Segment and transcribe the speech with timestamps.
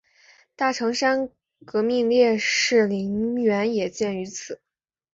[0.55, 1.29] 大城山
[1.63, 4.59] 革命烈士陵园也建于此。